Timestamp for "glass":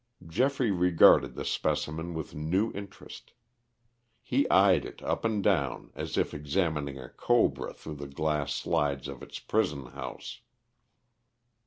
8.07-8.55